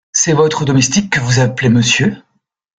C’est 0.13 0.33
votre 0.33 0.65
domestique 0.65 1.11
que 1.11 1.19
vous 1.19 1.39
appelez 1.41 1.69
"monsieur"? 1.69 2.17